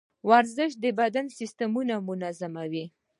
ورزش 0.29 0.71
د 0.83 0.85
بدن 0.99 1.25
سیستمونه 1.37 1.93
منظموي. 2.07 2.85